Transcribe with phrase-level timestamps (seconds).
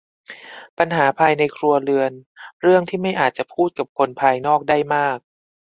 [0.77, 2.11] ปัญหาภายในครัวเรือน
[2.61, 5.17] เรื่องที่ไม่อาจจะพูดกับคนภายนอกได้มาก